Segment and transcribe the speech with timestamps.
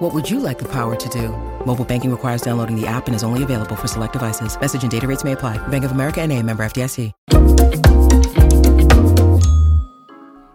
[0.00, 1.28] What would you like the power to do?
[1.66, 4.58] Mobile banking requires downloading the app and is only available for select devices.
[4.58, 5.58] Message and data rates may apply.
[5.68, 7.12] Bank of America and a member FDIC.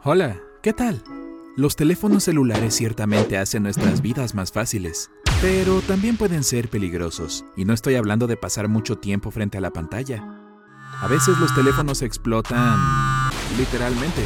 [0.04, 1.04] Hola, ¿qué tal?
[1.56, 7.66] Los teléfonos celulares ciertamente hacen nuestras vidas más fáciles, pero también pueden ser peligrosos, y
[7.66, 10.24] no estoy hablando de pasar mucho tiempo frente a la pantalla.
[11.02, 12.80] A veces los teléfonos explotan
[13.60, 14.24] literalmente.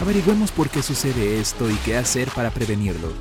[0.00, 3.12] Averigüemos por qué sucede esto y qué hacer para prevenirlo.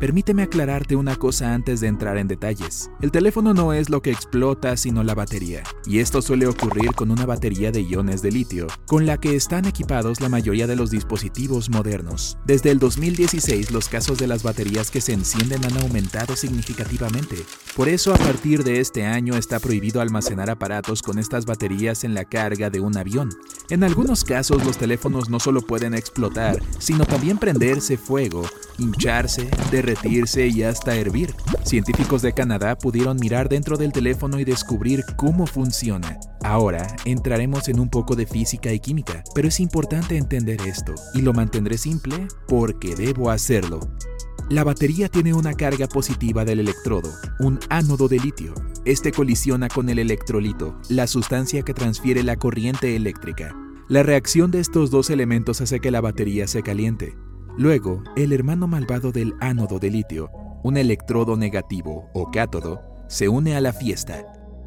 [0.00, 2.90] Permíteme aclararte una cosa antes de entrar en detalles.
[3.02, 5.62] El teléfono no es lo que explota, sino la batería.
[5.84, 9.66] Y esto suele ocurrir con una batería de iones de litio, con la que están
[9.66, 12.38] equipados la mayoría de los dispositivos modernos.
[12.46, 17.36] Desde el 2016 los casos de las baterías que se encienden han aumentado significativamente.
[17.76, 22.14] Por eso a partir de este año está prohibido almacenar aparatos con estas baterías en
[22.14, 23.28] la carga de un avión.
[23.68, 28.46] En algunos casos los teléfonos no solo pueden explotar, sino también prenderse fuego,
[28.80, 31.34] hincharse, derretirse y hasta hervir.
[31.64, 36.18] Científicos de Canadá pudieron mirar dentro del teléfono y descubrir cómo funciona.
[36.42, 41.20] Ahora entraremos en un poco de física y química, pero es importante entender esto, y
[41.20, 43.80] lo mantendré simple porque debo hacerlo.
[44.48, 48.52] La batería tiene una carga positiva del electrodo, un ánodo de litio.
[48.84, 53.54] Este colisiona con el electrolito, la sustancia que transfiere la corriente eléctrica.
[53.88, 57.16] La reacción de estos dos elementos hace que la batería se caliente.
[57.60, 60.30] Luego, el hermano malvado del ánodo de litio,
[60.62, 64.24] un electrodo negativo o cátodo, se une a la fiesta.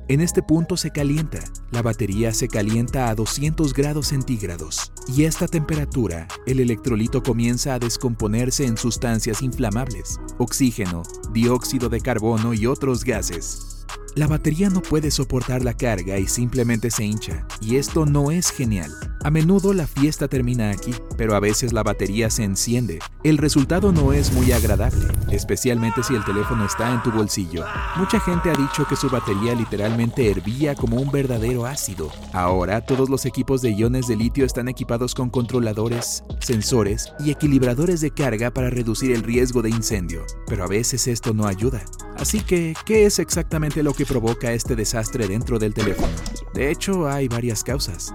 [0.08, 1.40] En este punto se calienta,
[1.72, 7.74] la batería se calienta a 200 grados centígrados y a esta temperatura el electrolito comienza
[7.74, 13.88] a descomponerse en sustancias inflamables, oxígeno, dióxido de carbono y otros gases.
[14.14, 18.52] La batería no puede soportar la carga y simplemente se hincha, y esto no es
[18.52, 18.92] genial.
[19.24, 23.00] A menudo la fiesta termina aquí, pero a veces la batería se enciende.
[23.24, 27.64] El resultado no es muy agradable, especialmente si el teléfono está en tu bolsillo.
[27.96, 32.12] Mucha gente ha dicho que su batería literalmente hervía como un verdadero ácido.
[32.34, 38.02] Ahora todos los equipos de iones de litio están equipados con controladores, sensores y equilibradores
[38.02, 41.82] de carga para reducir el riesgo de incendio, pero a veces esto no ayuda.
[42.18, 46.12] Así que, ¿qué es exactamente lo que provoca este desastre dentro del teléfono?
[46.54, 48.14] De hecho, hay varias causas.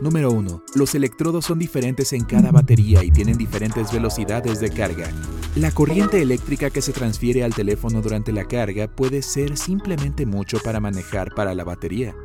[0.00, 0.62] Número 1.
[0.76, 5.10] Los electrodos son diferentes en cada batería y tienen diferentes velocidades de carga.
[5.56, 10.58] La corriente eléctrica que se transfiere al teléfono durante la carga puede ser simplemente mucho
[10.64, 12.16] para manejar para la batería.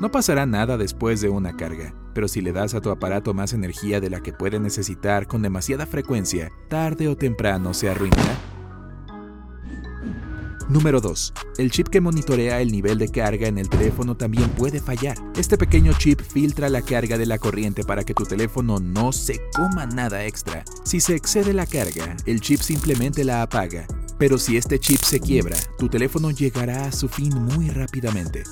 [0.00, 3.52] No pasará nada después de una carga, pero si le das a tu aparato más
[3.52, 8.53] energía de la que puede necesitar con demasiada frecuencia, tarde o temprano se arruinará.
[10.68, 11.34] Número 2.
[11.58, 15.16] El chip que monitorea el nivel de carga en el teléfono también puede fallar.
[15.36, 19.40] Este pequeño chip filtra la carga de la corriente para que tu teléfono no se
[19.54, 20.64] coma nada extra.
[20.84, 23.86] Si se excede la carga, el chip simplemente la apaga.
[24.18, 28.44] Pero si este chip se quiebra, tu teléfono llegará a su fin muy rápidamente.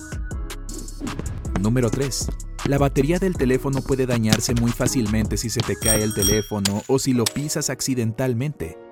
[1.61, 2.29] Número 3.
[2.67, 6.99] La batería del teléfono puede dañarse muy fácilmente si se te cae el teléfono o
[6.99, 8.92] si lo pisas accidentalmente.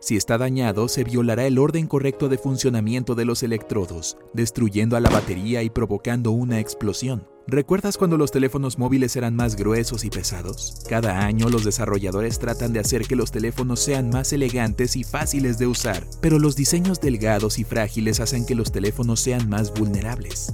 [0.00, 5.00] Si está dañado, se violará el orden correcto de funcionamiento de los electrodos, destruyendo a
[5.00, 7.26] la batería y provocando una explosión.
[7.48, 10.82] ¿Recuerdas cuando los teléfonos móviles eran más gruesos y pesados?
[10.88, 15.56] Cada año los desarrolladores tratan de hacer que los teléfonos sean más elegantes y fáciles
[15.56, 20.52] de usar, pero los diseños delgados y frágiles hacen que los teléfonos sean más vulnerables.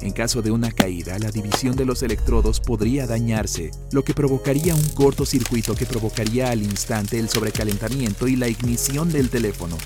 [0.00, 4.74] En caso de una caída, la división de los electrodos podría dañarse, lo que provocaría
[4.74, 9.76] un cortocircuito que provocaría al instante el sobrecalentamiento y la ignición del teléfono.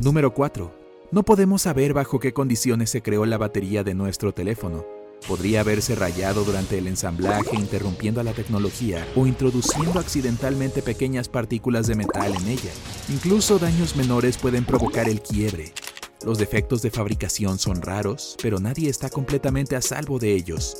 [0.00, 0.72] Número 4.
[1.10, 4.84] No podemos saber bajo qué condiciones se creó la batería de nuestro teléfono.
[5.26, 11.86] Podría haberse rayado durante el ensamblaje interrumpiendo a la tecnología o introduciendo accidentalmente pequeñas partículas
[11.86, 12.70] de metal en ella.
[13.08, 15.72] Incluso daños menores pueden provocar el quiebre.
[16.24, 20.76] Los defectos de fabricación son raros, pero nadie está completamente a salvo de ellos.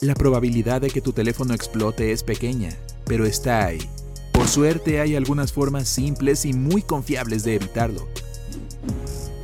[0.00, 2.70] La probabilidad de que tu teléfono explote es pequeña,
[3.04, 3.80] pero está ahí.
[4.32, 8.08] Por suerte hay algunas formas simples y muy confiables de evitarlo.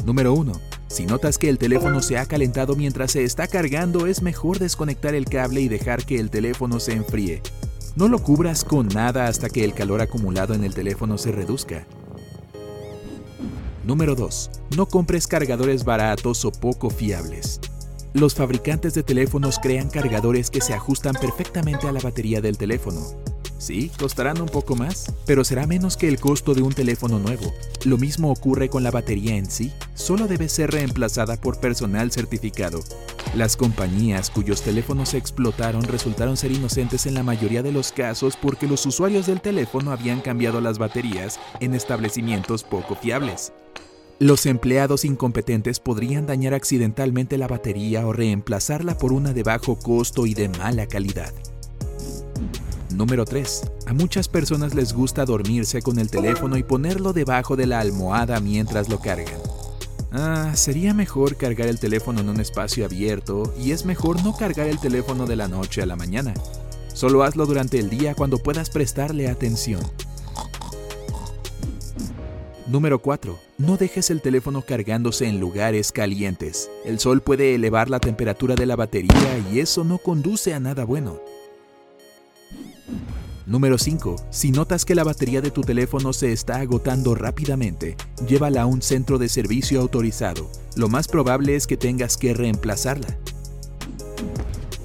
[0.06, 0.52] Número 1.
[0.86, 5.14] Si notas que el teléfono se ha calentado mientras se está cargando, es mejor desconectar
[5.14, 7.42] el cable y dejar que el teléfono se enfríe.
[7.96, 11.86] No lo cubras con nada hasta que el calor acumulado en el teléfono se reduzca.
[13.84, 14.50] Número 2.
[14.76, 17.60] No compres cargadores baratos o poco fiables.
[18.14, 23.00] Los fabricantes de teléfonos crean cargadores que se ajustan perfectamente a la batería del teléfono.
[23.58, 27.52] Sí, costarán un poco más, pero será menos que el costo de un teléfono nuevo.
[27.84, 32.80] Lo mismo ocurre con la batería en sí, solo debe ser reemplazada por personal certificado.
[33.34, 38.66] Las compañías cuyos teléfonos explotaron resultaron ser inocentes en la mayoría de los casos porque
[38.66, 43.52] los usuarios del teléfono habían cambiado las baterías en establecimientos poco fiables.
[44.20, 50.26] Los empleados incompetentes podrían dañar accidentalmente la batería o reemplazarla por una de bajo costo
[50.26, 51.32] y de mala calidad.
[52.94, 53.62] Número 3.
[53.86, 58.38] A muchas personas les gusta dormirse con el teléfono y ponerlo debajo de la almohada
[58.38, 59.40] mientras lo cargan.
[60.12, 64.68] Ah, sería mejor cargar el teléfono en un espacio abierto y es mejor no cargar
[64.68, 66.34] el teléfono de la noche a la mañana.
[66.92, 69.80] Solo hazlo durante el día cuando puedas prestarle atención.
[72.68, 73.36] Número 4.
[73.58, 76.70] No dejes el teléfono cargándose en lugares calientes.
[76.84, 80.84] El sol puede elevar la temperatura de la batería y eso no conduce a nada
[80.84, 81.33] bueno.
[83.46, 84.16] Número 5.
[84.30, 87.96] Si notas que la batería de tu teléfono se está agotando rápidamente,
[88.26, 90.50] llévala a un centro de servicio autorizado.
[90.76, 93.18] Lo más probable es que tengas que reemplazarla.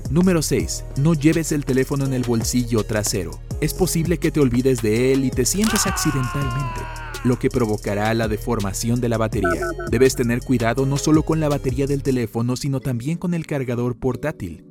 [0.10, 0.84] Número 6.
[0.98, 3.40] No lleves el teléfono en el bolsillo trasero.
[3.62, 6.82] Es posible que te olvides de él y te sientes accidentalmente
[7.24, 9.66] lo que provocará la deformación de la batería.
[9.92, 13.98] Debes tener cuidado no solo con la batería del teléfono, sino también con el cargador
[13.98, 14.69] portátil.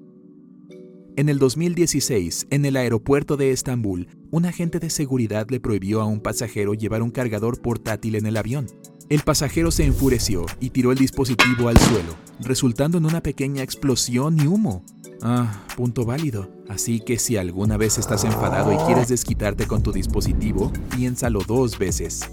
[1.18, 6.04] En el 2016, en el aeropuerto de Estambul, un agente de seguridad le prohibió a
[6.04, 8.68] un pasajero llevar un cargador portátil en el avión.
[9.08, 14.38] El pasajero se enfureció y tiró el dispositivo al suelo, resultando en una pequeña explosión
[14.38, 14.84] y humo.
[15.20, 16.52] Ah, punto válido.
[16.68, 21.80] Así que si alguna vez estás enfadado y quieres desquitarte con tu dispositivo, piénsalo dos
[21.80, 22.30] veces.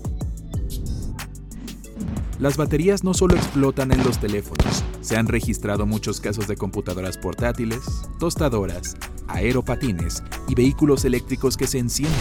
[2.38, 7.16] Las baterías no solo explotan en los teléfonos, se han registrado muchos casos de computadoras
[7.20, 7.80] portátiles,
[8.18, 8.98] tostadoras,
[9.28, 12.18] aeropatines y vehículos eléctricos que se encienden.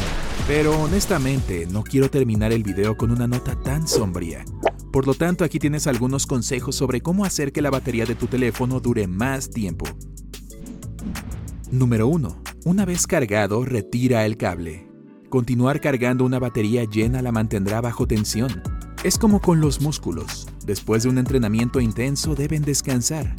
[0.46, 4.44] Pero honestamente, no quiero terminar el video con una nota tan sombría.
[4.92, 8.26] Por lo tanto, aquí tienes algunos consejos sobre cómo hacer que la batería de tu
[8.26, 9.86] teléfono dure más tiempo.
[11.70, 12.42] Número 1.
[12.66, 14.86] Una vez cargado, retira el cable.
[15.30, 18.62] Continuar cargando una batería llena la mantendrá bajo tensión.
[19.04, 20.48] Es como con los músculos.
[20.64, 23.36] Después de un entrenamiento intenso deben descansar.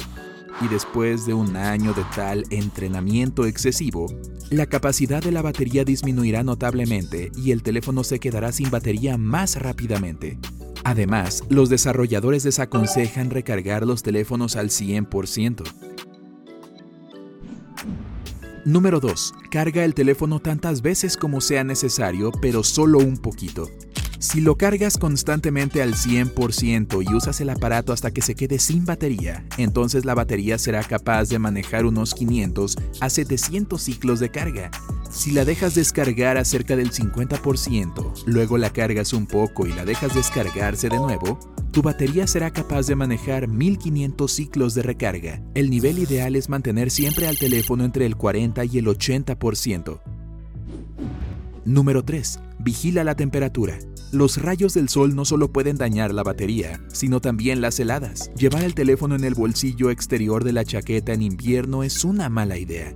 [0.60, 4.06] Y después de un año de tal entrenamiento excesivo,
[4.48, 9.60] la capacidad de la batería disminuirá notablemente y el teléfono se quedará sin batería más
[9.60, 10.38] rápidamente.
[10.84, 15.64] Además, los desarrolladores desaconsejan recargar los teléfonos al 100%.
[18.64, 19.34] Número 2.
[19.50, 23.68] Carga el teléfono tantas veces como sea necesario, pero solo un poquito.
[24.18, 28.86] Si lo cargas constantemente al 100% y usas el aparato hasta que se quede sin
[28.86, 34.70] batería, entonces la batería será capaz de manejar unos 500 a 700 ciclos de carga.
[35.10, 39.84] Si la dejas descargar a cerca del 50%, luego la cargas un poco y la
[39.84, 41.38] dejas descargarse de nuevo,
[41.70, 45.42] tu batería será capaz de manejar 1500 ciclos de recarga.
[45.54, 50.00] El nivel ideal es mantener siempre al teléfono entre el 40 y el 80%.
[51.66, 52.40] Número 3.
[52.66, 53.78] Vigila la temperatura.
[54.10, 58.32] Los rayos del sol no solo pueden dañar la batería, sino también las heladas.
[58.34, 62.58] Llevar el teléfono en el bolsillo exterior de la chaqueta en invierno es una mala
[62.58, 62.92] idea.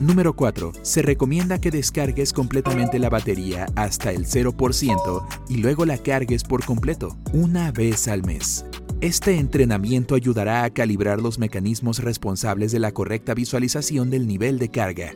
[0.00, 0.72] Número 4.
[0.82, 6.64] Se recomienda que descargues completamente la batería hasta el 0% y luego la cargues por
[6.64, 8.64] completo, una vez al mes.
[9.00, 14.70] Este entrenamiento ayudará a calibrar los mecanismos responsables de la correcta visualización del nivel de
[14.72, 15.12] carga.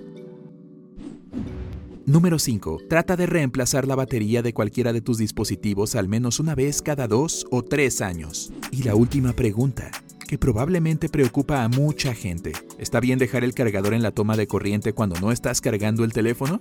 [2.08, 2.82] Número 5.
[2.88, 7.08] Trata de reemplazar la batería de cualquiera de tus dispositivos al menos una vez cada
[7.08, 8.52] dos o tres años.
[8.70, 9.90] Y la última pregunta
[10.28, 12.52] que probablemente preocupa a mucha gente.
[12.78, 16.12] ¿Está bien dejar el cargador en la toma de corriente cuando no estás cargando el
[16.12, 16.60] teléfono?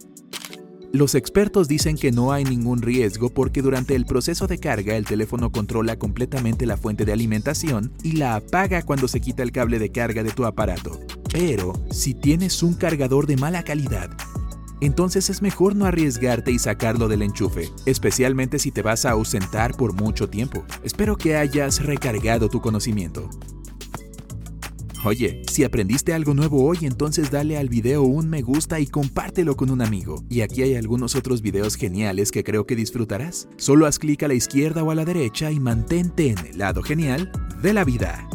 [0.92, 5.06] Los expertos dicen que no hay ningún riesgo porque durante el proceso de carga el
[5.06, 9.78] teléfono controla completamente la fuente de alimentación y la apaga cuando se quita el cable
[9.78, 11.00] de carga de tu aparato.
[11.32, 14.10] Pero, si tienes un cargador de mala calidad,
[14.86, 19.76] entonces es mejor no arriesgarte y sacarlo del enchufe, especialmente si te vas a ausentar
[19.76, 20.64] por mucho tiempo.
[20.84, 23.30] Espero que hayas recargado tu conocimiento.
[25.06, 29.56] Oye, si aprendiste algo nuevo hoy, entonces dale al video un me gusta y compártelo
[29.56, 30.24] con un amigo.
[30.30, 33.48] Y aquí hay algunos otros videos geniales que creo que disfrutarás.
[33.58, 36.82] Solo haz clic a la izquierda o a la derecha y mantente en el lado
[36.82, 38.28] genial de la vida.